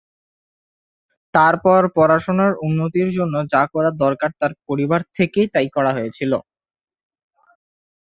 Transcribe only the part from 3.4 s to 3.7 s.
যা